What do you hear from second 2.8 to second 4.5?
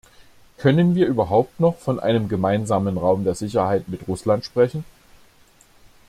Raum der Sicherheit mit Russland